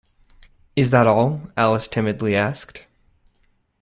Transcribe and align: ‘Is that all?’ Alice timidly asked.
‘Is 0.75 0.89
that 0.89 1.05
all?’ 1.05 1.51
Alice 1.55 1.87
timidly 1.87 2.35
asked. 2.35 2.87